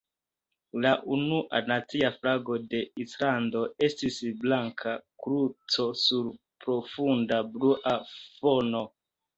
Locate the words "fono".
8.15-8.87